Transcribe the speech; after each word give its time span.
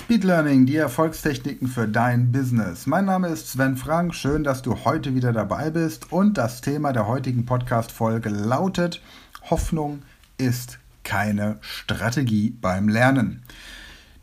Speed 0.00 0.22
Learning, 0.22 0.64
die 0.64 0.76
Erfolgstechniken 0.76 1.66
für 1.66 1.88
dein 1.88 2.30
Business. 2.30 2.86
Mein 2.86 3.04
Name 3.04 3.28
ist 3.28 3.50
Sven 3.50 3.76
Frank. 3.76 4.14
Schön, 4.14 4.44
dass 4.44 4.62
du 4.62 4.84
heute 4.84 5.16
wieder 5.16 5.32
dabei 5.32 5.70
bist. 5.70 6.12
Und 6.12 6.38
das 6.38 6.60
Thema 6.60 6.92
der 6.92 7.08
heutigen 7.08 7.44
Podcast-Folge 7.44 8.28
lautet: 8.28 9.02
Hoffnung 9.50 10.02
ist 10.38 10.78
keine 11.02 11.58
Strategie 11.62 12.50
beim 12.50 12.88
Lernen. 12.88 13.42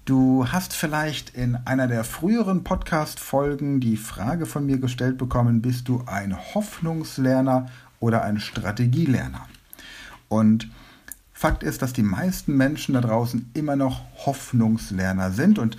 Du 0.06 0.48
hast 0.48 0.74
vielleicht 0.74 1.32
in 1.36 1.58
einer 1.66 1.88
der 1.88 2.06
früheren 2.06 2.64
Podcast-Folgen 2.64 3.82
die 3.82 3.98
Frage 3.98 4.46
von 4.46 4.66
mir 4.66 4.78
gestellt 4.78 5.18
bekommen: 5.18 5.62
Bist 5.62 5.90
du 5.90 6.04
ein 6.06 6.38
Hoffnungslerner 6.56 7.70
oder 8.00 8.24
ein 8.24 8.40
Strategielerner? 8.40 9.46
Und 10.30 10.70
Fakt 11.38 11.64
ist, 11.64 11.82
dass 11.82 11.92
die 11.92 12.02
meisten 12.02 12.56
Menschen 12.56 12.94
da 12.94 13.02
draußen 13.02 13.52
immer 13.54 13.76
noch 13.76 14.02
Hoffnungslerner 14.26 15.32
sind 15.32 15.60
und 15.60 15.78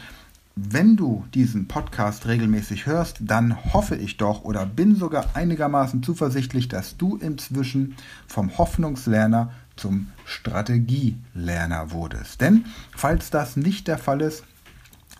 wenn 0.54 0.96
du 0.96 1.24
diesen 1.32 1.66
Podcast 1.66 2.26
regelmäßig 2.26 2.84
hörst, 2.84 3.18
dann 3.20 3.72
hoffe 3.72 3.96
ich 3.96 4.18
doch 4.18 4.44
oder 4.44 4.66
bin 4.66 4.96
sogar 4.96 5.34
einigermaßen 5.34 6.02
zuversichtlich, 6.02 6.68
dass 6.68 6.98
du 6.98 7.16
inzwischen 7.16 7.96
vom 8.26 8.56
Hoffnungslerner 8.58 9.50
zum 9.76 10.08
Strategielerner 10.26 11.90
wurdest. 11.90 12.42
Denn 12.42 12.66
falls 12.94 13.30
das 13.30 13.56
nicht 13.56 13.88
der 13.88 13.98
Fall 13.98 14.20
ist, 14.20 14.44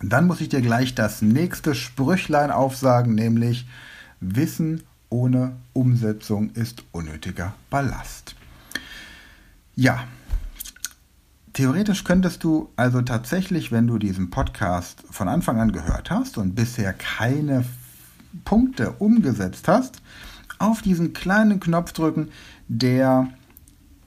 dann 0.01 0.27
muss 0.27 0.41
ich 0.41 0.49
dir 0.49 0.61
gleich 0.61 0.93
das 0.93 1.23
nächste 1.23 1.73
Sprüchlein 1.73 2.51
aufsagen, 2.51 3.15
nämlich 3.15 3.67
Wissen 4.19 4.83
ohne 5.09 5.55
Umsetzung 5.73 6.51
ist 6.51 6.83
unnötiger 6.91 7.53
Ballast. 7.71 8.35
Ja, 9.75 10.03
Theoretisch 11.57 12.03
könntest 12.03 12.43
du 12.43 12.69
also 12.75 13.01
tatsächlich, 13.01 13.71
wenn 13.71 13.87
du 13.87 13.97
diesen 13.97 14.29
Podcast 14.29 15.03
von 15.09 15.27
Anfang 15.27 15.59
an 15.59 15.71
gehört 15.71 16.11
hast 16.11 16.37
und 16.37 16.53
bisher 16.53 16.93
keine 16.93 17.65
Punkte 18.45 18.91
umgesetzt 18.99 19.67
hast, 19.67 20.03
auf 20.59 20.83
diesen 20.83 21.13
kleinen 21.13 21.59
Knopf 21.59 21.93
drücken, 21.93 22.29
der 22.67 23.29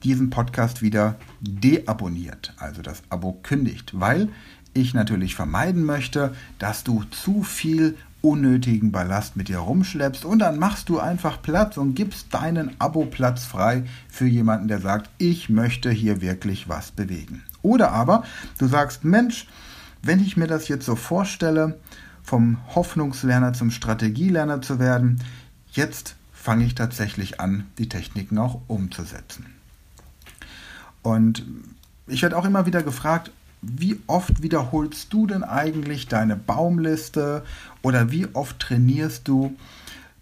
diesen 0.05 0.31
Podcast 0.31 0.81
wieder 0.81 1.17
deabonniert, 1.41 2.55
also 2.57 2.83
das 2.83 3.03
Abo 3.09 3.33
kündigt, 3.43 3.99
weil 3.99 4.29
ich 4.73 4.95
natürlich 4.95 5.35
vermeiden 5.35 5.83
möchte, 5.85 6.37
dass 6.61 6.85
du 6.85 7.03
zu 7.11 7.43
viel 7.43 7.97
unnötigen 8.23 8.93
Ballast 8.93 9.37
mit 9.37 9.49
dir 9.49 9.59
rumschleppst 9.59 10.25
und 10.25 10.41
dann 10.41 10.59
machst 10.59 10.89
du 10.89 10.99
einfach 10.99 11.41
Platz 11.41 11.77
und 11.77 11.95
gibst 11.95 12.33
deinen 12.35 12.79
Abo-Platz 12.79 13.45
frei 13.45 13.85
für 14.09 14.27
jemanden, 14.27 14.69
der 14.69 14.81
sagt, 14.81 15.11
ich 15.19 15.49
möchte 15.49 15.91
hier 15.91 16.21
wirklich 16.21 16.69
was 16.69 16.91
bewegen. 16.91 17.43
Oder 17.63 17.93
aber 17.93 18.25
du 18.59 18.67
sagst, 18.67 19.05
Mensch, 19.05 19.47
wenn 20.03 20.21
ich 20.21 20.37
mir 20.37 20.47
das 20.47 20.69
jetzt 20.69 20.87
so 20.87 20.97
vorstelle, 20.97 21.79
vom 22.23 22.59
Hoffnungslerner 22.75 23.53
zum 23.55 23.71
Strategielerner 23.71 24.63
zu 24.63 24.79
werden, 24.79 25.21
jetzt 25.73 26.17
fange 26.33 26.65
ich 26.65 26.75
tatsächlich 26.75 27.41
an, 27.41 27.67
die 27.79 27.89
Techniken 27.89 28.39
auch 28.39 28.61
umzusetzen. 28.67 29.47
Und 31.03 31.45
ich 32.07 32.23
werde 32.23 32.37
auch 32.37 32.45
immer 32.45 32.67
wieder 32.67 32.83
gefragt, 32.83 33.31
wie 33.63 34.01
oft 34.07 34.43
wiederholst 34.43 35.13
du 35.13 35.27
denn 35.27 35.45
eigentlich 35.45 36.09
deine 36.09 36.37
Baumliste 36.37 37.45
oder 37.83 38.11
wie 38.11 38.27
oft 38.35 38.59
trainierst 38.59 39.29
du 39.29 39.57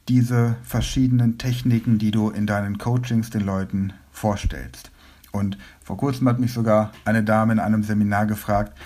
diese 0.08 0.56
verschiedenen 0.64 1.38
Techniken, 1.38 1.98
die 1.98 2.10
du 2.10 2.30
in 2.30 2.46
deinen 2.46 2.78
Coachings 2.78 3.30
den 3.30 3.44
Leuten 3.44 3.92
vorstellst? 4.10 4.90
Und 5.30 5.58
vor 5.82 5.96
kurzem 5.96 6.28
hat 6.28 6.40
mich 6.40 6.52
sogar 6.52 6.92
eine 7.04 7.22
Dame 7.22 7.52
in 7.52 7.60
einem 7.60 7.82
Seminar 7.82 8.26
gefragt, 8.26 8.76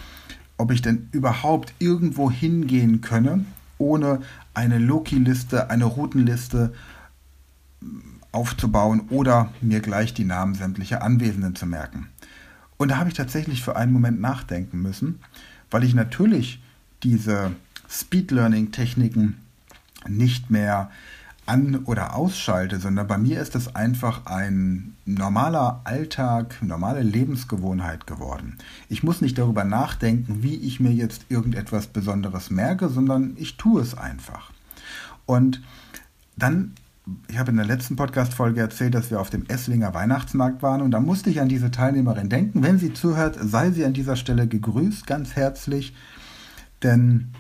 ob 0.59 0.71
ich 0.71 0.83
denn 0.83 1.09
überhaupt 1.13 1.73
irgendwo 1.79 2.31
hingehen 2.31 3.01
könne, 3.01 3.45
ohne 3.79 4.21
eine 4.55 4.79
Loki-Liste, 4.79 5.71
eine 5.71 5.87
Routenliste 5.87 6.75
aufzubauen 8.33 9.03
oder 9.11 9.53
mir 9.61 9.81
gleich 9.81 10.15
die 10.15 10.25
Namen 10.25 10.55
sämtlicher 10.55 11.03
Anwesenden 11.03 11.55
zu 11.55 11.67
merken. 11.67 12.12
Und 12.83 12.89
da 12.89 12.97
habe 12.97 13.09
ich 13.09 13.15
tatsächlich 13.15 13.63
für 13.63 13.77
einen 13.77 13.93
Moment 13.93 14.21
nachdenken 14.21 14.83
müssen, 14.83 15.21
weil 15.71 15.85
ich 15.85 15.95
natürlich 15.95 16.61
diese 17.05 17.53
Speed 17.89 18.33
Learning 18.33 18.73
Techniken 18.73 19.37
nicht 20.09 20.51
mehr 20.51 20.91
an- 21.47 21.85
oder 21.85 22.17
ausschalte, 22.17 22.81
sondern 22.81 23.07
bei 23.07 23.19
mir 23.19 23.41
ist 23.41 23.55
es 23.55 23.77
einfach 23.77 24.27
ein 24.27 24.97
normaler 25.07 25.83
Alltag, 25.85 26.61
normale 26.61 27.05
Lebensgewohnheit 27.05 28.09
geworden. 28.09 28.59
Ich 28.89 29.05
muss 29.05 29.21
nicht 29.21 29.39
darüber 29.39 29.63
nachdenken, 29.63 30.43
wie 30.43 30.57
ich 30.57 30.81
mir 30.81 30.93
jetzt 30.93 31.27
irgendetwas 31.29 31.87
Besonderes 31.87 32.51
merke, 32.51 32.89
sondern 32.89 33.35
ich 33.37 33.59
tue 33.59 33.81
es 33.81 33.97
einfach. 33.97 34.51
Und 35.25 35.63
dann 36.35 36.75
ich 37.29 37.39
habe 37.39 37.51
in 37.51 37.57
der 37.57 37.67
letzten 37.67 37.97
Podcast-Folge 37.97 38.61
erzählt, 38.61 38.95
dass 38.95 39.11
wir 39.11 39.21
auf 39.21 39.31
dem 39.31 39.45
Esslinger 39.47 39.93
Weihnachtsmarkt 39.93 40.63
waren 40.63 40.83
und 40.83 40.93
da 40.93 41.01
musste 41.01 41.31
ich 41.31 41.41
an 41.41 41.49
diese 41.49 41.71
Teilnehmerin 41.71 42.29
denken. 42.29 42.63
Wenn 42.63 42.79
sie 42.79 42.93
zuhört, 42.93 43.37
sei 43.41 43.71
sie 43.71 43.85
an 43.85 43.93
dieser 43.93 44.17
Stelle 44.17 44.47
gegrüßt, 44.47 45.07
ganz 45.07 45.35
herzlich, 45.35 45.95
denn 46.83 47.33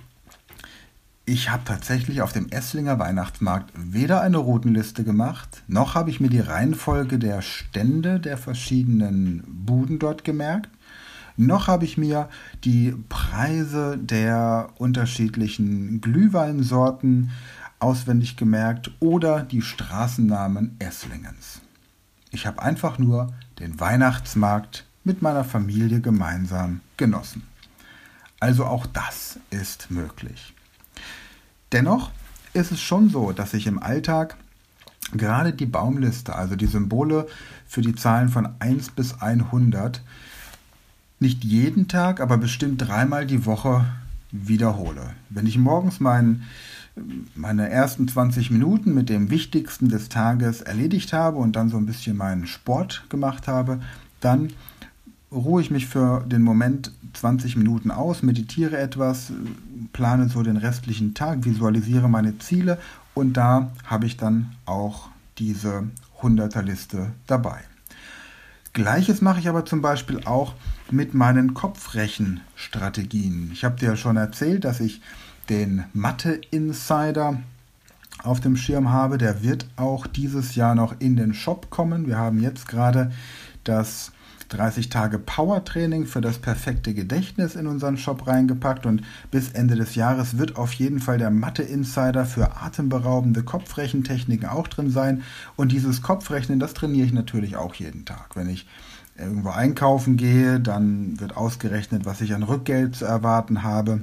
ich 1.25 1.50
habe 1.50 1.62
tatsächlich 1.65 2.23
auf 2.23 2.33
dem 2.33 2.49
Esslinger 2.49 2.99
Weihnachtsmarkt 2.99 3.73
weder 3.77 4.21
eine 4.21 4.39
Routenliste 4.39 5.05
gemacht, 5.05 5.62
noch 5.69 5.94
habe 5.94 6.11
ich 6.11 6.19
mir 6.19 6.29
die 6.29 6.41
Reihenfolge 6.41 7.21
der 7.21 7.43
Stände 7.43 8.19
der 8.19 8.39
verschiedenen 8.39 9.44
Buden 9.47 10.00
dort 10.00 10.25
gemerkt, 10.25 10.71
noch 11.37 11.69
habe 11.69 11.84
ich 11.84 11.97
mir 11.97 12.29
die 12.65 12.94
Preise 13.09 13.97
der 13.97 14.71
unterschiedlichen 14.77 16.00
Glühweinsorten 16.00 17.31
auswendig 17.82 18.37
gemerkt 18.37 18.91
oder 19.00 19.43
die 19.43 19.62
Straßennamen 19.62 20.76
Esslingens. 20.78 21.60
Ich 22.31 22.47
habe 22.47 22.62
einfach 22.62 22.98
nur 22.98 23.32
den 23.59 23.78
Weihnachtsmarkt 23.81 24.87
mit 25.04 25.20
meiner 25.20 25.44
Familie 25.44 26.00
gemeinsam 26.00 26.81
genossen. 26.97 27.43
Also 28.41 28.65
auch 28.65 28.87
das 28.87 29.38
ist 29.50 29.91
möglich. 29.91 30.54
Dennoch 31.72 32.10
ist 32.54 32.72
es 32.72 32.81
schon 32.81 33.09
so, 33.09 33.32
dass 33.32 33.54
ich 33.54 33.66
im 33.66 33.82
Alltag 33.82 34.37
gerade 35.12 35.53
die 35.53 35.66
Baumliste, 35.66 36.34
also 36.34 36.56
die 36.56 36.66
Symbole 36.66 37.26
für 37.66 37.82
die 37.82 37.94
Zahlen 37.94 38.28
von 38.28 38.49
1 38.59 38.91
bis 38.91 39.20
100, 39.20 40.03
nicht 41.19 41.44
jeden 41.44 41.88
Tag, 41.88 42.20
aber 42.20 42.37
bestimmt 42.37 42.82
dreimal 42.82 43.26
die 43.26 43.47
Woche 43.47 43.84
wiederhole. 44.31 45.14
Wenn 45.31 45.47
ich 45.47 45.59
morgens 45.59 46.00
meinen 46.00 46.44
meine 47.34 47.70
ersten 47.70 48.06
20 48.06 48.50
Minuten 48.50 48.92
mit 48.94 49.08
dem 49.08 49.30
Wichtigsten 49.30 49.88
des 49.88 50.08
Tages 50.08 50.60
erledigt 50.60 51.12
habe 51.12 51.38
und 51.38 51.56
dann 51.56 51.69
so 51.69 51.76
ein 51.76 51.86
bisschen 51.86 52.16
meinen 52.16 52.47
Sport 52.47 53.04
gemacht 53.08 53.48
habe, 53.48 53.80
dann 54.20 54.53
ruhe 55.31 55.62
ich 55.62 55.70
mich 55.70 55.86
für 55.86 56.25
den 56.26 56.42
Moment 56.42 56.92
20 57.14 57.56
Minuten 57.56 57.91
aus, 57.91 58.22
meditiere 58.22 58.76
etwas, 58.76 59.32
plane 59.92 60.28
so 60.28 60.42
den 60.42 60.58
restlichen 60.58 61.14
Tag, 61.14 61.44
visualisiere 61.44 62.08
meine 62.08 62.38
Ziele 62.38 62.78
und 63.14 63.34
da 63.34 63.72
habe 63.86 64.06
ich 64.06 64.16
dann 64.16 64.52
auch 64.66 65.08
diese 65.38 65.84
100er-Liste 66.20 67.12
dabei. 67.26 67.60
Gleiches 68.75 69.20
mache 69.20 69.41
ich 69.41 69.48
aber 69.48 69.66
zum 69.66 69.82
Beispiel 69.82 70.20
auch 70.25 70.54
mit 70.91 71.12
meinen 71.14 71.52
Kopfrechenstrategien. 71.52 73.50
Ich 73.52 73.64
habe 73.64 73.78
dir 73.78 73.91
ja 73.91 73.97
schon 73.97 74.16
erzählt, 74.16 74.64
dass 74.64 74.81
ich 74.81 75.02
den 75.52 75.84
Mathe 75.92 76.40
Insider 76.50 77.36
auf 78.22 78.40
dem 78.40 78.56
Schirm 78.56 78.90
habe. 78.90 79.18
Der 79.18 79.42
wird 79.42 79.66
auch 79.76 80.06
dieses 80.06 80.54
Jahr 80.54 80.74
noch 80.74 80.94
in 80.98 81.14
den 81.14 81.34
Shop 81.34 81.68
kommen. 81.68 82.06
Wir 82.06 82.16
haben 82.16 82.40
jetzt 82.40 82.68
gerade 82.68 83.12
das 83.62 84.12
30 84.48 84.88
Tage 84.88 85.18
Power 85.18 85.62
Training 85.62 86.06
für 86.06 86.22
das 86.22 86.38
perfekte 86.38 86.94
Gedächtnis 86.94 87.54
in 87.54 87.66
unseren 87.66 87.98
Shop 87.98 88.26
reingepackt 88.26 88.87
und 88.87 89.02
bis 89.31 89.50
Ende 89.50 89.76
des 89.76 89.94
Jahres 89.94 90.38
wird 90.38 90.56
auf 90.56 90.72
jeden 90.72 91.00
Fall 91.00 91.19
der 91.19 91.31
Mathe 91.31 91.62
Insider 91.62 92.25
für 92.25 92.56
atemberaubende 92.56 93.43
Kopfrechentechniken 93.43 94.48
auch 94.48 94.69
drin 94.69 94.90
sein 94.90 95.22
und 95.56 95.70
dieses 95.70 96.00
Kopfrechnen, 96.00 96.60
das 96.60 96.72
trainiere 96.72 97.06
ich 97.06 97.12
natürlich 97.12 97.56
auch 97.56 97.75
jeden 97.75 98.06
Tag. 98.06 98.37
Wenn 98.37 98.48
ich 98.48 98.66
irgendwo 99.19 99.50
einkaufen 99.50 100.16
gehe, 100.16 100.60
dann 100.60 101.20
wird 101.20 101.37
ausgerechnet, 101.37 102.06
was 102.06 102.22
ich 102.22 102.34
an 102.34 102.43
Rückgeld 102.43 102.96
zu 102.96 103.05
erwarten 103.05 103.62
habe. 103.62 104.02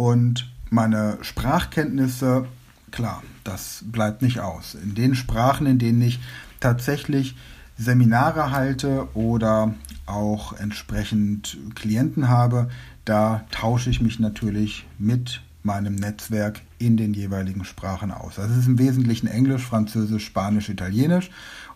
Und 0.00 0.50
meine 0.70 1.18
Sprachkenntnisse, 1.20 2.46
klar, 2.90 3.22
das 3.44 3.84
bleibt 3.84 4.22
nicht 4.22 4.40
aus. 4.40 4.74
In 4.74 4.94
den 4.94 5.14
Sprachen, 5.14 5.66
in 5.66 5.78
denen 5.78 6.00
ich 6.00 6.20
tatsächlich 6.58 7.36
Seminare 7.76 8.50
halte 8.50 9.08
oder 9.12 9.74
auch 10.06 10.54
entsprechend 10.54 11.58
Klienten 11.74 12.30
habe, 12.30 12.70
da 13.04 13.44
tausche 13.50 13.90
ich 13.90 14.00
mich 14.00 14.18
natürlich 14.18 14.86
mit 14.96 15.42
meinem 15.64 15.96
Netzwerk 15.96 16.62
in 16.78 16.96
den 16.96 17.12
jeweiligen 17.12 17.66
Sprachen 17.66 18.10
aus. 18.10 18.36
Das 18.36 18.56
ist 18.56 18.68
im 18.68 18.78
Wesentlichen 18.78 19.26
Englisch, 19.26 19.66
Französisch, 19.66 20.24
Spanisch, 20.24 20.70
Italienisch 20.70 21.30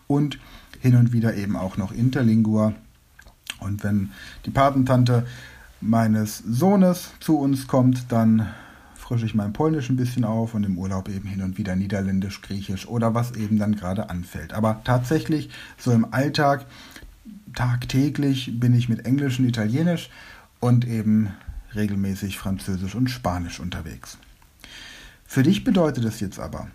und 0.07 0.39
hin 0.79 0.95
und 0.95 1.13
wieder 1.13 1.35
eben 1.35 1.55
auch 1.55 1.77
noch 1.77 1.91
Interlingua. 1.91 2.73
Und 3.59 3.83
wenn 3.83 4.09
die 4.47 4.51
Patentante 4.51 5.27
meines 5.87 6.39
Sohnes 6.39 7.11
zu 7.19 7.37
uns 7.37 7.67
kommt, 7.67 8.11
dann 8.11 8.47
frische 8.95 9.25
ich 9.25 9.35
mein 9.35 9.53
Polnisch 9.53 9.89
ein 9.89 9.97
bisschen 9.97 10.23
auf 10.23 10.55
und 10.55 10.63
im 10.63 10.77
Urlaub 10.77 11.09
eben 11.09 11.27
hin 11.27 11.43
und 11.43 11.57
wieder 11.57 11.75
Niederländisch, 11.75 12.41
Griechisch 12.41 12.87
oder 12.87 13.13
was 13.13 13.35
eben 13.35 13.59
dann 13.59 13.75
gerade 13.75 14.09
anfällt. 14.09 14.53
Aber 14.53 14.81
tatsächlich 14.83 15.49
so 15.77 15.91
im 15.91 16.11
Alltag, 16.11 16.65
tagtäglich 17.53 18.59
bin 18.59 18.73
ich 18.73 18.89
mit 18.89 19.05
Englisch 19.05 19.39
und 19.39 19.47
Italienisch 19.47 20.09
und 20.59 20.87
eben 20.87 21.33
regelmäßig 21.75 22.37
Französisch 22.37 22.95
und 22.95 23.09
Spanisch 23.09 23.59
unterwegs. 23.59 24.17
Für 25.25 25.43
dich 25.43 25.63
bedeutet 25.63 26.05
es 26.05 26.19
jetzt 26.19 26.39
aber, 26.39 26.67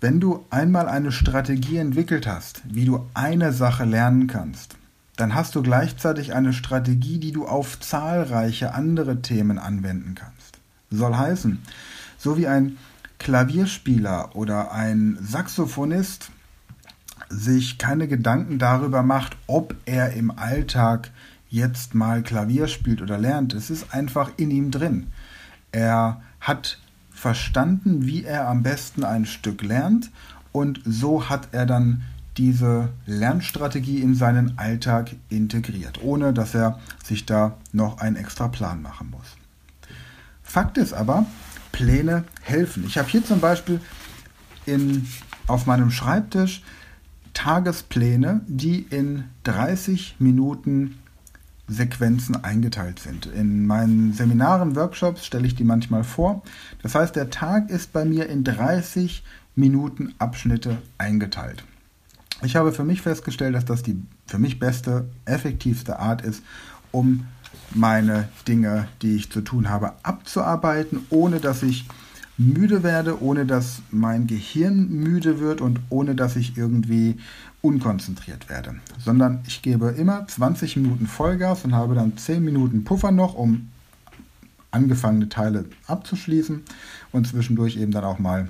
wenn 0.00 0.18
du 0.18 0.44
einmal 0.50 0.88
eine 0.88 1.12
Strategie 1.12 1.76
entwickelt 1.76 2.26
hast, 2.26 2.62
wie 2.64 2.86
du 2.86 3.06
eine 3.14 3.52
Sache 3.52 3.84
lernen 3.84 4.26
kannst, 4.26 4.76
dann 5.16 5.34
hast 5.34 5.54
du 5.54 5.62
gleichzeitig 5.62 6.34
eine 6.34 6.52
Strategie, 6.52 7.18
die 7.18 7.32
du 7.32 7.46
auf 7.46 7.78
zahlreiche 7.80 8.74
andere 8.74 9.20
Themen 9.22 9.58
anwenden 9.58 10.14
kannst. 10.14 10.58
Soll 10.90 11.14
heißen, 11.16 11.60
so 12.18 12.36
wie 12.36 12.46
ein 12.46 12.78
Klavierspieler 13.18 14.34
oder 14.34 14.72
ein 14.72 15.18
Saxophonist 15.20 16.30
sich 17.28 17.78
keine 17.78 18.08
Gedanken 18.08 18.58
darüber 18.58 19.02
macht, 19.02 19.36
ob 19.46 19.74
er 19.84 20.12
im 20.12 20.30
Alltag 20.30 21.10
jetzt 21.48 21.94
mal 21.94 22.22
Klavier 22.22 22.66
spielt 22.68 23.02
oder 23.02 23.18
lernt. 23.18 23.54
Es 23.54 23.70
ist 23.70 23.94
einfach 23.94 24.32
in 24.36 24.50
ihm 24.50 24.70
drin. 24.70 25.08
Er 25.70 26.22
hat 26.40 26.78
verstanden, 27.10 28.06
wie 28.06 28.24
er 28.24 28.48
am 28.48 28.62
besten 28.62 29.04
ein 29.04 29.26
Stück 29.26 29.62
lernt 29.62 30.10
und 30.50 30.80
so 30.84 31.28
hat 31.28 31.48
er 31.52 31.66
dann 31.66 32.02
diese 32.36 32.90
Lernstrategie 33.06 34.00
in 34.00 34.14
seinen 34.14 34.58
Alltag 34.58 35.16
integriert, 35.28 36.02
ohne 36.02 36.32
dass 36.32 36.54
er 36.54 36.78
sich 37.04 37.26
da 37.26 37.56
noch 37.72 37.98
einen 37.98 38.16
extra 38.16 38.48
Plan 38.48 38.82
machen 38.82 39.10
muss. 39.10 39.36
Fakt 40.42 40.78
ist 40.78 40.92
aber, 40.92 41.26
Pläne 41.72 42.24
helfen. 42.42 42.84
Ich 42.86 42.98
habe 42.98 43.08
hier 43.08 43.24
zum 43.24 43.40
Beispiel 43.40 43.80
in, 44.66 45.06
auf 45.46 45.66
meinem 45.66 45.90
Schreibtisch 45.90 46.62
Tagespläne, 47.34 48.42
die 48.46 48.80
in 48.90 49.24
30 49.44 50.16
Minuten 50.18 50.98
Sequenzen 51.68 52.44
eingeteilt 52.44 52.98
sind. 52.98 53.26
In 53.26 53.66
meinen 53.66 54.12
Seminaren, 54.12 54.76
Workshops 54.76 55.24
stelle 55.24 55.46
ich 55.46 55.54
die 55.54 55.64
manchmal 55.64 56.04
vor. 56.04 56.42
Das 56.82 56.94
heißt, 56.94 57.16
der 57.16 57.30
Tag 57.30 57.70
ist 57.70 57.92
bei 57.92 58.04
mir 58.04 58.28
in 58.28 58.44
30 58.44 59.22
Minuten 59.54 60.14
Abschnitte 60.18 60.78
eingeteilt. 60.98 61.64
Ich 62.44 62.56
habe 62.56 62.72
für 62.72 62.84
mich 62.84 63.02
festgestellt, 63.02 63.54
dass 63.54 63.64
das 63.64 63.82
die 63.82 64.02
für 64.26 64.38
mich 64.38 64.58
beste, 64.58 65.08
effektivste 65.24 65.98
Art 65.98 66.22
ist, 66.22 66.42
um 66.90 67.26
meine 67.74 68.28
Dinge, 68.48 68.88
die 69.00 69.16
ich 69.16 69.30
zu 69.30 69.42
tun 69.42 69.70
habe, 69.70 69.92
abzuarbeiten, 70.02 71.06
ohne 71.10 71.38
dass 71.38 71.62
ich 71.62 71.86
müde 72.36 72.82
werde, 72.82 73.22
ohne 73.22 73.46
dass 73.46 73.82
mein 73.90 74.26
Gehirn 74.26 74.88
müde 74.88 75.38
wird 75.38 75.60
und 75.60 75.80
ohne 75.88 76.14
dass 76.14 76.34
ich 76.36 76.56
irgendwie 76.56 77.16
unkonzentriert 77.60 78.48
werde. 78.48 78.76
Sondern 78.98 79.40
ich 79.46 79.62
gebe 79.62 79.88
immer 79.90 80.26
20 80.26 80.76
Minuten 80.76 81.06
Vollgas 81.06 81.64
und 81.64 81.74
habe 81.74 81.94
dann 81.94 82.16
10 82.16 82.44
Minuten 82.44 82.84
Puffer 82.84 83.12
noch, 83.12 83.34
um 83.34 83.68
angefangene 84.72 85.28
Teile 85.28 85.66
abzuschließen 85.86 86.62
und 87.12 87.26
zwischendurch 87.26 87.76
eben 87.76 87.92
dann 87.92 88.04
auch 88.04 88.18
mal 88.18 88.48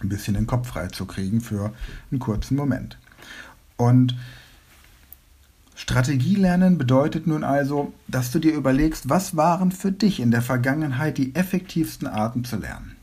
ein 0.00 0.08
bisschen 0.08 0.34
den 0.34 0.46
Kopf 0.46 0.68
frei 0.68 0.88
zu 0.88 1.06
kriegen 1.06 1.40
für 1.40 1.72
einen 2.10 2.20
kurzen 2.20 2.56
Moment. 2.56 2.98
Und 3.76 4.16
Strategielernen 5.74 6.78
bedeutet 6.78 7.26
nun 7.26 7.44
also, 7.44 7.92
dass 8.08 8.30
du 8.30 8.38
dir 8.38 8.54
überlegst, 8.54 9.08
was 9.08 9.36
waren 9.36 9.72
für 9.72 9.92
dich 9.92 10.20
in 10.20 10.30
der 10.30 10.42
Vergangenheit 10.42 11.18
die 11.18 11.34
effektivsten 11.34 12.08
Arten 12.08 12.44
zu 12.44 12.56
lernen. 12.56 12.96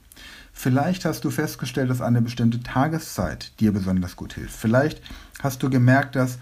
Vielleicht 0.51 1.05
hast 1.05 1.23
du 1.23 1.29
festgestellt, 1.29 1.89
dass 1.89 2.01
eine 2.01 2.21
bestimmte 2.21 2.61
Tageszeit 2.61 3.51
dir 3.59 3.71
besonders 3.71 4.15
gut 4.15 4.33
hilft. 4.33 4.55
Vielleicht 4.55 5.01
hast 5.41 5.61
du 5.61 5.69
gemerkt, 5.69 6.15
dass 6.15 6.39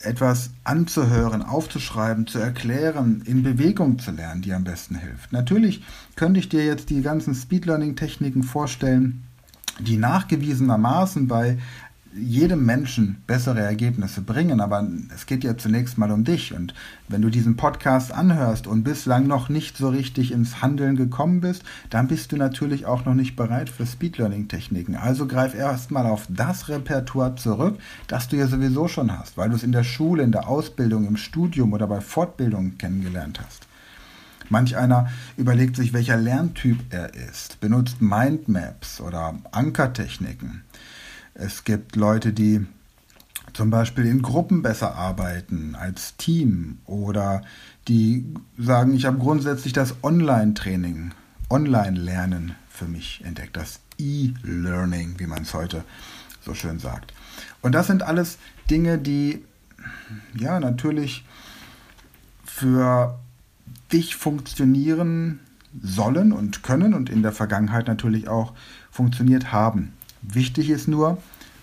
etwas 0.00 0.50
anzuhören, 0.64 1.42
aufzuschreiben, 1.42 2.26
zu 2.26 2.38
erklären, 2.38 3.22
in 3.24 3.42
Bewegung 3.42 3.98
zu 3.98 4.10
lernen, 4.10 4.42
dir 4.42 4.56
am 4.56 4.64
besten 4.64 4.96
hilft. 4.96 5.32
Natürlich 5.32 5.84
könnte 6.16 6.40
ich 6.40 6.48
dir 6.48 6.64
jetzt 6.64 6.90
die 6.90 7.02
ganzen 7.02 7.34
Speed 7.34 7.66
Learning 7.66 7.94
Techniken 7.94 8.42
vorstellen, 8.42 9.22
die 9.78 9.96
nachgewiesenermaßen 9.96 11.28
bei 11.28 11.58
jedem 12.14 12.66
Menschen 12.66 13.22
bessere 13.26 13.60
Ergebnisse 13.60 14.20
bringen, 14.20 14.60
aber 14.60 14.86
es 15.14 15.26
geht 15.26 15.44
ja 15.44 15.56
zunächst 15.56 15.98
mal 15.98 16.10
um 16.10 16.24
dich. 16.24 16.52
Und 16.52 16.74
wenn 17.08 17.22
du 17.22 17.30
diesen 17.30 17.56
Podcast 17.56 18.12
anhörst 18.12 18.66
und 18.66 18.84
bislang 18.84 19.26
noch 19.26 19.48
nicht 19.48 19.76
so 19.76 19.88
richtig 19.88 20.32
ins 20.32 20.60
Handeln 20.62 20.96
gekommen 20.96 21.40
bist, 21.40 21.62
dann 21.90 22.08
bist 22.08 22.32
du 22.32 22.36
natürlich 22.36 22.86
auch 22.86 23.04
noch 23.04 23.14
nicht 23.14 23.36
bereit 23.36 23.70
für 23.70 23.86
Speed 23.86 24.18
Learning 24.18 24.48
Techniken. 24.48 24.96
Also 24.96 25.26
greif 25.26 25.54
erstmal 25.54 26.06
auf 26.06 26.26
das 26.28 26.68
Repertoire 26.68 27.36
zurück, 27.36 27.78
das 28.08 28.28
du 28.28 28.36
ja 28.36 28.46
sowieso 28.46 28.88
schon 28.88 29.16
hast, 29.16 29.36
weil 29.36 29.48
du 29.48 29.56
es 29.56 29.62
in 29.62 29.72
der 29.72 29.84
Schule, 29.84 30.22
in 30.22 30.32
der 30.32 30.48
Ausbildung, 30.48 31.06
im 31.06 31.16
Studium 31.16 31.72
oder 31.72 31.86
bei 31.86 32.00
Fortbildungen 32.00 32.78
kennengelernt 32.78 33.40
hast. 33.44 33.66
Manch 34.48 34.76
einer 34.76 35.08
überlegt 35.38 35.76
sich, 35.76 35.94
welcher 35.94 36.18
Lerntyp 36.18 36.78
er 36.90 37.14
ist, 37.14 37.58
benutzt 37.60 38.02
Mindmaps 38.02 39.00
oder 39.00 39.34
Ankertechniken. 39.50 40.62
Es 41.34 41.64
gibt 41.64 41.96
Leute, 41.96 42.32
die 42.32 42.66
zum 43.52 43.70
Beispiel 43.70 44.06
in 44.06 44.22
Gruppen 44.22 44.62
besser 44.62 44.94
arbeiten 44.94 45.74
als 45.74 46.16
Team 46.16 46.78
oder 46.86 47.42
die 47.88 48.24
sagen, 48.58 48.94
ich 48.94 49.04
habe 49.06 49.18
grundsätzlich 49.18 49.72
das 49.72 49.96
Online-Training, 50.02 51.12
Online-Lernen 51.50 52.54
für 52.68 52.86
mich 52.86 53.22
entdeckt, 53.24 53.56
das 53.56 53.80
E-Learning, 53.98 55.18
wie 55.18 55.26
man 55.26 55.42
es 55.42 55.54
heute 55.54 55.84
so 56.44 56.54
schön 56.54 56.78
sagt. 56.78 57.12
Und 57.60 57.72
das 57.72 57.86
sind 57.86 58.02
alles 58.02 58.38
Dinge, 58.70 58.98
die 58.98 59.44
ja 60.34 60.60
natürlich 60.60 61.24
für 62.44 63.18
dich 63.92 64.16
funktionieren 64.16 65.40
sollen 65.82 66.32
und 66.32 66.62
können 66.62 66.94
und 66.94 67.10
in 67.10 67.22
der 67.22 67.32
Vergangenheit 67.32 67.86
natürlich 67.86 68.28
auch 68.28 68.52
funktioniert 68.90 69.52
haben. 69.52 69.92
Wichtig 70.22 70.70
ist 70.70 70.88
nur, 70.88 71.18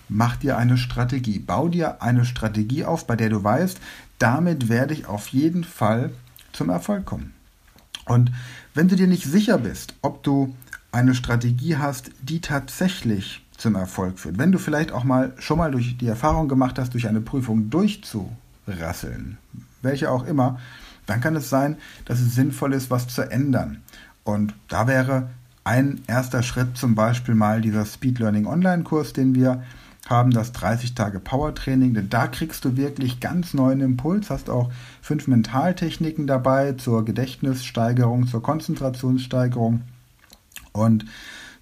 mach 0.08 0.36
dir 0.36 0.56
eine 0.58 0.76
Strategie. 0.76 1.38
Bau 1.38 1.68
dir 1.68 2.02
eine 2.02 2.24
Strategie 2.24 2.84
auf, 2.84 3.06
bei 3.06 3.16
der 3.16 3.30
du 3.30 3.42
weißt, 3.42 3.80
damit 4.18 4.68
werde 4.68 4.94
ich 4.94 5.06
auf 5.06 5.28
jeden 5.28 5.64
Fall 5.64 6.10
zum 6.52 6.68
Erfolg 6.68 7.06
kommen. 7.06 7.32
Und 8.06 8.32
wenn 8.74 8.88
du 8.88 8.96
dir 8.96 9.06
nicht 9.06 9.24
sicher 9.24 9.58
bist, 9.58 9.94
ob 10.02 10.22
du 10.22 10.54
eine 10.92 11.14
Strategie 11.14 11.76
hast, 11.76 12.10
die 12.22 12.40
tatsächlich 12.40 13.44
zum 13.56 13.74
Erfolg 13.74 14.18
führt, 14.18 14.38
wenn 14.38 14.52
du 14.52 14.58
vielleicht 14.58 14.90
auch 14.92 15.04
mal 15.04 15.34
schon 15.38 15.58
mal 15.58 15.70
durch 15.70 15.96
die 15.98 16.06
Erfahrung 16.06 16.48
gemacht 16.48 16.78
hast, 16.78 16.94
durch 16.94 17.08
eine 17.08 17.20
Prüfung 17.20 17.70
durchzurasseln, 17.70 19.38
welche 19.82 20.10
auch 20.10 20.26
immer, 20.26 20.58
dann 21.06 21.20
kann 21.20 21.36
es 21.36 21.50
sein, 21.50 21.76
dass 22.04 22.20
es 22.20 22.34
sinnvoll 22.34 22.72
ist, 22.72 22.90
was 22.90 23.08
zu 23.08 23.22
ändern. 23.30 23.82
Und 24.24 24.54
da 24.68 24.86
wäre 24.86 25.30
ein 25.64 26.00
erster 26.06 26.42
Schritt 26.42 26.76
zum 26.76 26.94
Beispiel 26.94 27.34
mal 27.34 27.60
dieser 27.60 27.84
Speed 27.84 28.18
Learning 28.18 28.46
Online-Kurs, 28.46 29.12
den 29.12 29.34
wir 29.34 29.62
haben, 30.08 30.30
das 30.30 30.52
30 30.52 30.94
Tage 30.94 31.20
Power 31.20 31.54
Training, 31.54 31.94
denn 31.94 32.08
da 32.08 32.26
kriegst 32.26 32.64
du 32.64 32.76
wirklich 32.76 33.20
ganz 33.20 33.54
neuen 33.54 33.80
Impuls, 33.80 34.30
hast 34.30 34.50
auch 34.50 34.72
fünf 35.02 35.28
Mentaltechniken 35.28 36.26
dabei 36.26 36.72
zur 36.72 37.04
Gedächtnissteigerung, 37.04 38.26
zur 38.26 38.42
Konzentrationssteigerung 38.42 39.82
und 40.72 41.04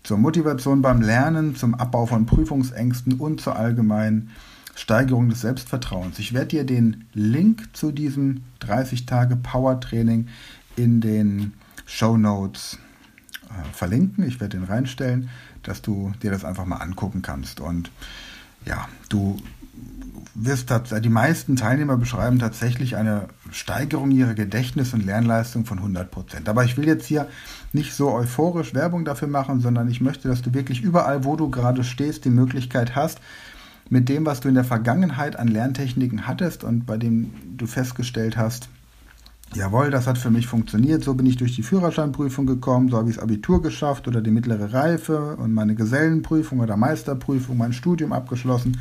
zur 0.03 0.19
Motivation 0.19 0.81
beim 0.81 1.03
Lernen, 1.03 1.57
zum 1.57 1.75
Abbau 1.75 2.07
von 2.07 2.25
Prüfungsängsten 2.27 3.15
und 3.15 3.41
zur 3.41 3.57
allgemeinen 3.57 4.31
Steigerung 4.75 5.29
des 5.29 5.41
Selbstvertrauens. 5.41 6.19
Ich 6.19 6.33
werde 6.33 6.49
dir 6.49 6.65
den 6.65 7.05
Link 7.13 7.77
zu 7.77 7.91
diesem 7.91 8.45
30 8.61 9.07
Tage 9.07 9.37
Power 9.37 9.81
Training 9.81 10.29
in 10.77 11.01
den 11.01 11.53
Show 11.85 12.17
Notes 12.17 12.79
verlinken. 13.73 14.27
Ich 14.27 14.41
werde 14.41 14.59
den 14.59 14.67
reinstellen, 14.67 15.31
dass 15.63 15.83
du 15.83 16.13
dir 16.23 16.31
das 16.31 16.45
einfach 16.45 16.65
mal 16.65 16.77
angucken 16.77 17.23
kannst. 17.23 17.61
Und 17.61 17.91
ja, 18.65 18.89
du 19.09 19.39
wirst 20.35 20.73
die 21.03 21.09
meisten 21.09 21.57
Teilnehmer 21.57 21.97
beschreiben 21.97 22.39
tatsächlich 22.39 22.97
eine 22.97 23.29
Steigerung 23.51 24.11
ihrer 24.11 24.35
Gedächtnis- 24.35 24.95
und 24.95 25.05
Lernleistung 25.05 25.65
von 25.65 25.79
100 25.79 26.11
Prozent. 26.11 26.49
Aber 26.49 26.65
ich 26.65 26.77
will 26.77 26.87
jetzt 26.87 27.07
hier 27.07 27.29
nicht 27.73 27.93
so 27.95 28.13
euphorisch 28.13 28.75
Werbung 28.75 29.05
dafür 29.05 29.29
machen, 29.29 29.61
sondern 29.61 29.89
ich 29.91 30.01
möchte, 30.01 30.29
dass 30.29 30.43
du 30.43 30.55
wirklich 30.55 30.83
überall, 30.83 31.25
wo 31.25 31.37
du 31.37 31.51
gerade 31.51 31.83
stehst, 31.83 32.25
die 32.25 32.31
Möglichkeit 32.31 32.95
hast, 32.95 33.21
mit 33.91 34.09
dem, 34.09 34.27
was 34.27 34.41
du 34.41 34.49
in 34.49 34.55
der 34.55 34.65
Vergangenheit 34.65 35.37
an 35.37 35.49
Lerntechniken 35.49 36.27
hattest 36.27 36.63
und 36.63 36.87
bei 36.87 36.99
dem 36.99 37.33
du 37.57 37.67
festgestellt 37.67 38.37
hast, 38.37 38.69
Jawohl, 39.55 39.91
das 39.91 40.07
hat 40.07 40.19
für 40.19 40.31
mich 40.31 40.47
funktioniert. 40.47 41.03
So 41.03 41.15
bin 41.15 41.27
ich 41.27 41.37
durch 41.37 41.57
die 41.57 41.63
Führerscheinprüfung 41.63 42.47
gekommen, 42.47 42.91
so 42.91 42.99
habe 42.99 43.09
ich 43.09 43.17
das 43.17 43.23
Abitur 43.23 43.63
geschafft 43.63 44.07
oder 44.07 44.21
die 44.21 44.31
mittlere 44.31 44.73
Reife 44.73 45.37
und 45.37 45.55
meine 45.55 45.75
Gesellenprüfung 45.75 46.61
oder 46.61 46.77
Meisterprüfung, 46.77 47.57
mein 47.57 47.73
Studium 47.73 48.13
abgeschlossen. 48.13 48.79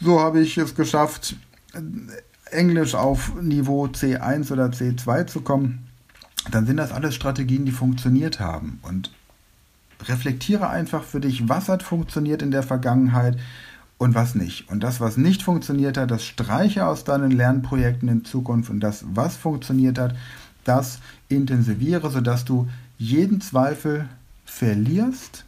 So 0.00 0.20
habe 0.20 0.40
ich 0.40 0.58
es 0.58 0.74
geschafft, 0.74 1.36
Englisch 2.50 2.94
auf 2.94 3.32
Niveau 3.40 3.86
C1 3.86 4.52
oder 4.52 4.66
C2 4.66 5.26
zu 5.26 5.40
kommen, 5.42 5.86
dann 6.50 6.66
sind 6.66 6.76
das 6.76 6.92
alles 6.92 7.14
Strategien, 7.14 7.64
die 7.64 7.72
funktioniert 7.72 8.40
haben. 8.40 8.80
Und 8.82 9.12
reflektiere 10.08 10.68
einfach 10.68 11.04
für 11.04 11.20
dich, 11.20 11.48
was 11.48 11.68
hat 11.68 11.84
funktioniert 11.84 12.42
in 12.42 12.50
der 12.50 12.64
Vergangenheit 12.64 13.38
und 14.02 14.16
was 14.16 14.34
nicht. 14.34 14.68
Und 14.68 14.82
das, 14.82 15.00
was 15.00 15.16
nicht 15.16 15.44
funktioniert 15.44 15.96
hat, 15.96 16.10
das 16.10 16.24
streiche 16.24 16.86
aus 16.86 17.04
deinen 17.04 17.30
Lernprojekten 17.30 18.08
in 18.08 18.24
Zukunft 18.24 18.68
und 18.68 18.80
das, 18.80 19.04
was 19.14 19.36
funktioniert 19.36 19.96
hat, 19.96 20.16
das 20.64 20.98
intensiviere, 21.28 22.10
sodass 22.10 22.44
du 22.44 22.68
jeden 22.98 23.40
Zweifel 23.40 24.08
verlierst 24.44 25.44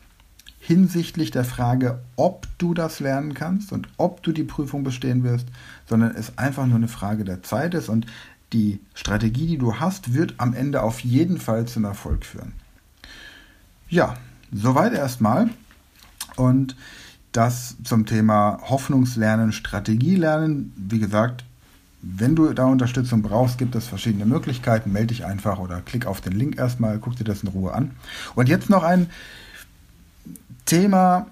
hinsichtlich 0.61 1.33
der 1.33 1.45
Frage, 1.45 1.99
ob 2.15 2.47
du 2.59 2.75
das 2.75 3.01
lernen 3.01 3.35
kannst 3.35 3.73
und 3.73 3.89
ob 3.97 4.23
du 4.23 4.31
die 4.31 4.45
Prüfung 4.45 4.85
bestehen 4.85 5.25
wirst, 5.25 5.49
sondern 5.89 6.15
es 6.15 6.39
einfach 6.39 6.67
nur 6.67 6.77
eine 6.77 6.87
Frage 6.87 7.25
der 7.25 7.43
Zeit 7.43 7.75
ist 7.75 7.89
und 7.89 8.07
die 8.53 8.79
Strategie, 8.95 9.49
die 9.49 9.59
du 9.59 9.81
hast, 9.81 10.15
wird 10.15 10.35
am 10.39 10.55
Ende 10.55 10.83
auf 10.83 11.01
jeden 11.01 11.39
Fall 11.39 11.67
zum 11.67 11.85
Erfolg 11.85 12.25
führen. 12.25 12.53
Ja, 13.89 14.15
soweit 14.53 14.95
erstmal. 14.95 15.51
Und 16.37 16.77
das 17.35 17.77
zum 17.83 18.07
Thema 18.07 18.61
Hoffnungslernen, 18.63 19.53
Strategielernen. 19.53 20.73
Wie 20.77 21.01
gesagt, 21.01 21.45
wenn 22.01 22.37
du 22.37 22.53
da 22.53 22.67
Unterstützung 22.67 23.23
brauchst, 23.23 23.59
gibt 23.59 23.75
es 23.75 23.87
verschiedene 23.87 24.25
Möglichkeiten. 24.25 24.93
Melde 24.93 25.09
dich 25.09 25.25
einfach 25.25 25.59
oder 25.59 25.81
klick 25.81 26.07
auf 26.07 26.21
den 26.21 26.33
Link 26.33 26.59
erstmal, 26.59 26.99
guck 26.99 27.17
dir 27.17 27.25
das 27.25 27.43
in 27.43 27.49
Ruhe 27.49 27.73
an. 27.73 27.93
Und 28.35 28.49
jetzt 28.49 28.71
noch 28.71 28.85
ein 28.85 29.11
Thema 30.65 31.27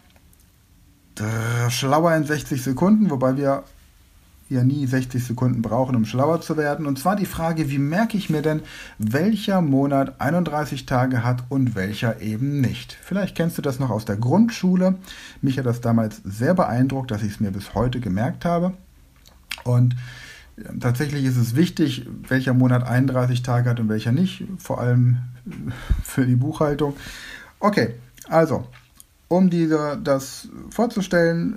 äh, 1.19 1.71
schlauer 1.71 2.15
in 2.17 2.25
60 2.25 2.63
Sekunden, 2.63 3.11
wobei 3.11 3.37
wir 3.37 3.65
ja 4.53 4.65
nie 4.65 4.87
60 4.87 5.25
Sekunden 5.25 5.63
brauchen, 5.63 5.97
um 5.97 6.05
schlauer 6.05 6.41
zu 6.41 6.57
werden. 6.57 6.87
Und 6.87 6.99
zwar 6.99 7.17
die 7.17 7.27
Frage, 7.27 7.71
wie 7.71 7.79
merke 7.79 8.17
ich 8.17 8.31
mir 8.31 8.43
denn, 8.43 8.63
welcher 8.99 9.61
Monat 9.61 10.21
31 10.21 10.87
Tage 10.87 11.25
hat 11.25 11.45
und 11.49 11.75
welcher 11.75 12.21
eben 12.21 12.61
nicht. 12.61 12.97
Vielleicht 13.03 13.37
kennst 13.37 13.59
du 13.59 13.63
das 13.63 13.79
noch 13.79 13.91
aus 13.91 14.05
der 14.05 14.17
Grundschule. 14.17 14.97
Mich 15.41 15.59
hat 15.59 15.67
das 15.67 15.81
damals 15.81 16.21
sehr 16.25 16.55
beeindruckt, 16.55 17.11
dass 17.11 17.23
ich 17.23 17.33
es 17.33 17.41
mir 17.41 17.51
bis 17.51 17.75
heute 17.75 18.01
gemerkt 18.01 18.45
habe. 18.45 18.73
Und 19.65 19.97
äh, 20.57 20.63
tatsächlich 20.79 21.25
ist 21.25 21.37
es 21.37 21.57
wichtig, 21.57 22.07
welcher 22.29 22.55
Monat 22.55 22.87
31 22.87 23.43
Tage 23.43 23.71
hat 23.71 23.81
und 23.81 23.89
welcher 23.89 24.13
nicht, 24.13 24.45
vor 24.59 24.81
allem 24.81 25.19
für 26.05 26.27
die 26.27 26.37
Buchhaltung. 26.37 26.97
Okay, 27.61 27.95
also 28.29 28.67
um 29.29 29.49
dir 29.49 29.97
das 29.97 30.49
vorzustellen, 30.71 31.57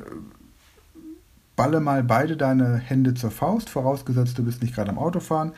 balle 1.55 1.79
mal 1.79 2.03
beide 2.03 2.37
deine 2.37 2.77
Hände 2.77 3.13
zur 3.13 3.31
Faust, 3.31 3.69
vorausgesetzt 3.69 4.37
du 4.37 4.43
bist 4.43 4.61
nicht 4.61 4.75
gerade 4.75 4.89
am 4.89 4.97
Autofahren, 4.97 5.53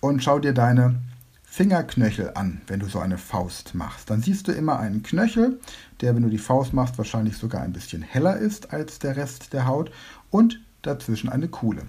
und 0.00 0.22
schau 0.22 0.38
dir 0.38 0.52
deine 0.52 1.00
Fingerknöchel 1.44 2.32
an, 2.34 2.60
wenn 2.66 2.80
du 2.80 2.86
so 2.86 2.98
eine 2.98 3.16
Faust 3.16 3.74
machst. 3.74 4.10
Dann 4.10 4.20
siehst 4.20 4.46
du 4.46 4.52
immer 4.52 4.78
einen 4.78 5.02
Knöchel, 5.02 5.58
der, 6.00 6.14
wenn 6.14 6.22
du 6.22 6.28
die 6.28 6.38
Faust 6.38 6.74
machst, 6.74 6.98
wahrscheinlich 6.98 7.38
sogar 7.38 7.62
ein 7.62 7.72
bisschen 7.72 8.02
heller 8.02 8.36
ist 8.36 8.72
als 8.72 8.98
der 8.98 9.16
Rest 9.16 9.52
der 9.52 9.66
Haut 9.66 9.90
und 10.30 10.60
dazwischen 10.82 11.30
eine 11.30 11.48
Kuhle. 11.48 11.82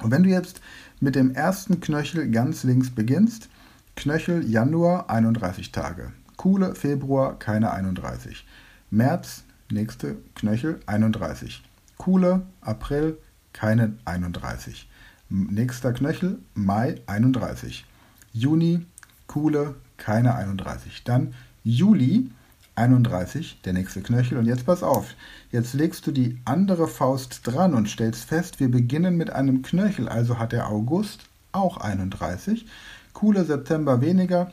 Und 0.00 0.10
wenn 0.10 0.22
du 0.22 0.30
jetzt 0.30 0.60
mit 1.00 1.16
dem 1.16 1.34
ersten 1.34 1.80
Knöchel 1.80 2.30
ganz 2.30 2.64
links 2.64 2.90
beginnst, 2.90 3.48
Knöchel 3.96 4.48
Januar 4.48 5.10
31 5.10 5.72
Tage, 5.72 6.12
Kuhle 6.36 6.74
Februar 6.74 7.38
keine 7.38 7.72
31. 7.72 8.46
März, 8.90 9.42
nächste 9.70 10.16
Knöchel, 10.34 10.80
31. 10.86 11.67
Kuhle, 11.98 12.42
April, 12.60 13.18
keine 13.52 13.94
31. 14.04 14.88
Nächster 15.28 15.92
Knöchel, 15.92 16.38
Mai, 16.54 17.00
31. 17.06 17.84
Juni, 18.32 18.86
Kuhle, 19.26 19.74
keine 19.98 20.34
31. 20.34 21.04
Dann 21.04 21.34
Juli, 21.64 22.30
31, 22.76 23.60
der 23.64 23.72
nächste 23.72 24.00
Knöchel. 24.00 24.38
Und 24.38 24.46
jetzt 24.46 24.64
pass 24.64 24.82
auf, 24.82 25.14
jetzt 25.50 25.74
legst 25.74 26.06
du 26.06 26.12
die 26.12 26.38
andere 26.44 26.88
Faust 26.88 27.40
dran 27.46 27.74
und 27.74 27.90
stellst 27.90 28.24
fest, 28.24 28.60
wir 28.60 28.70
beginnen 28.70 29.16
mit 29.16 29.30
einem 29.30 29.62
Knöchel, 29.62 30.08
also 30.08 30.38
hat 30.38 30.52
der 30.52 30.68
August 30.68 31.24
auch 31.52 31.76
31. 31.78 32.66
Kuhle 33.12 33.44
September 33.44 34.00
weniger, 34.00 34.52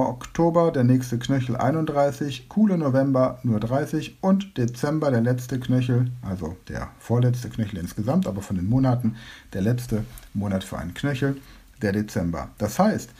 Oktober 0.00 0.70
der 0.70 0.84
nächste 0.84 1.18
Knöchel 1.18 1.56
31, 1.56 2.48
coole 2.48 2.78
November 2.78 3.38
nur 3.42 3.60
30 3.60 4.18
und 4.20 4.56
Dezember 4.56 5.10
der 5.10 5.20
letzte 5.20 5.60
Knöchel, 5.60 6.10
also 6.22 6.56
der 6.68 6.88
vorletzte 6.98 7.48
Knöchel 7.50 7.78
insgesamt, 7.78 8.26
aber 8.26 8.42
von 8.42 8.56
den 8.56 8.68
Monaten 8.68 9.16
der 9.52 9.62
letzte 9.62 10.04
Monat 10.34 10.64
für 10.64 10.78
einen 10.78 10.94
Knöchel, 10.94 11.36
der 11.82 11.92
Dezember. 11.92 12.48
Das 12.58 12.78
heißt, 12.78 13.10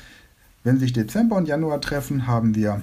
wenn 0.64 0.78
sich 0.78 0.92
Dezember 0.92 1.36
und 1.36 1.48
Januar 1.48 1.80
treffen, 1.80 2.26
haben 2.26 2.54
wir 2.54 2.82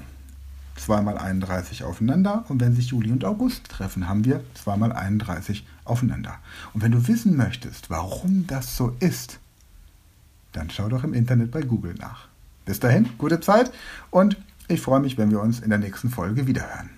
2 0.75 1.01
mal 1.01 1.17
31 1.17 1.84
aufeinander 1.84 2.46
und 2.48 2.62
wenn 2.62 2.75
sich 2.75 2.88
Juli 2.88 3.12
und 3.12 3.25
August 3.25 3.69
treffen, 3.69 4.08
haben 4.08 4.24
wir 4.24 4.43
2 4.53 4.77
mal 4.77 4.93
31 4.93 5.65
aufeinander. 5.84 6.36
Und 6.74 6.84
wenn 6.84 6.91
du 6.91 7.08
wissen 7.08 7.36
möchtest, 7.36 7.89
warum 7.89 8.48
das 8.48 8.77
so 8.77 8.96
ist, 9.00 9.39
dann 10.53 10.69
schau 10.69 10.89
doch 10.89 11.03
im 11.03 11.13
Internet 11.13 11.51
bei 11.51 11.62
Google 11.62 11.96
nach. 11.96 12.28
Bis 12.69 12.79
dahin, 12.79 13.09
gute 13.17 13.39
Zeit 13.39 13.71
und 14.11 14.38
ich 14.67 14.79
freue 14.79 14.99
mich, 14.99 15.17
wenn 15.17 15.31
wir 15.31 15.41
uns 15.41 15.59
in 15.59 15.71
der 15.71 15.79
nächsten 15.79 16.11
Folge 16.11 16.45
wiederhören. 16.45 16.91